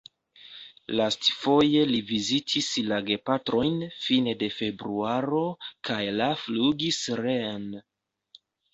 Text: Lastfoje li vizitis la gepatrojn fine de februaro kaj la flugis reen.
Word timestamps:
Lastfoje 0.99 1.83
li 1.89 1.99
vizitis 2.13 2.71
la 2.93 2.99
gepatrojn 3.11 3.79
fine 4.07 4.35
de 4.43 4.51
februaro 4.57 5.45
kaj 5.91 6.03
la 6.19 6.35
flugis 6.49 7.03
reen. 7.25 7.73